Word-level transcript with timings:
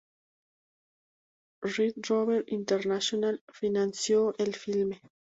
Red 1.61 1.93
Rover 2.09 2.41
International 2.47 3.39
financió 3.53 4.33
el 4.39 4.55
filme. 4.55 4.99